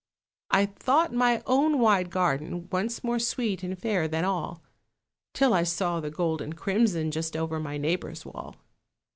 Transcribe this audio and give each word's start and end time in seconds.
I 0.49 0.65
thought 0.65 1.13
my 1.13 1.43
own 1.45 1.77
wide 1.77 2.09
garden 2.09 2.67
Once 2.71 3.03
more 3.03 3.19
sweet 3.19 3.61
and 3.61 3.77
fair 3.77 4.07
than 4.07 4.25
all, 4.25 4.63
Till 5.35 5.53
I 5.53 5.61
saw 5.61 5.99
the 5.99 6.09
gold 6.09 6.41
and 6.41 6.57
crimson 6.57 7.11
Just 7.11 7.37
over 7.37 7.59
my 7.59 7.77
neighbour's 7.77 8.25
wall. 8.25 8.55